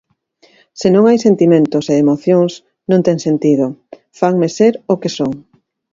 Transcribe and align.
Se 0.79 0.87
non 0.95 1.03
hai 1.05 1.17
sentimentos 1.27 1.85
e 1.91 1.95
emocións 2.03 2.53
non 2.89 3.01
ten 3.07 3.17
sentido, 3.27 3.65
fanme 4.19 4.47
ser 4.57 4.73
o 4.93 4.95
que 5.01 5.11
son. 5.17 5.31